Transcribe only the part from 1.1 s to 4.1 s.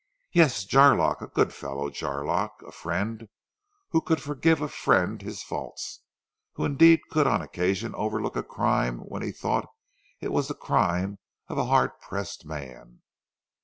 A good fellow, Jarlock. A friend who